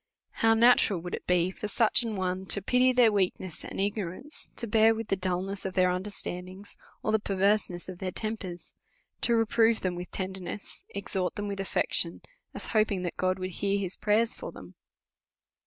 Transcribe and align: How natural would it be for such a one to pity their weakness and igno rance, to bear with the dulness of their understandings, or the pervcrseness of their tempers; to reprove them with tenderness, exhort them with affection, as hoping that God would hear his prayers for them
How 0.31 0.55
natural 0.55 0.99
would 1.01 1.13
it 1.13 1.27
be 1.27 1.51
for 1.51 1.67
such 1.67 2.03
a 2.03 2.11
one 2.11 2.47
to 2.47 2.59
pity 2.63 2.91
their 2.91 3.11
weakness 3.11 3.63
and 3.63 3.77
igno 3.79 4.09
rance, 4.09 4.51
to 4.55 4.65
bear 4.65 4.95
with 4.95 5.09
the 5.09 5.15
dulness 5.15 5.63
of 5.63 5.75
their 5.75 5.91
understandings, 5.91 6.75
or 7.03 7.11
the 7.11 7.19
pervcrseness 7.19 7.87
of 7.87 7.99
their 7.99 8.09
tempers; 8.11 8.73
to 9.21 9.35
reprove 9.35 9.81
them 9.81 9.93
with 9.93 10.09
tenderness, 10.09 10.85
exhort 10.89 11.35
them 11.35 11.47
with 11.47 11.59
affection, 11.59 12.21
as 12.55 12.65
hoping 12.73 13.03
that 13.03 13.15
God 13.15 13.37
would 13.37 13.51
hear 13.51 13.77
his 13.77 13.95
prayers 13.95 14.33
for 14.33 14.51
them 14.51 14.73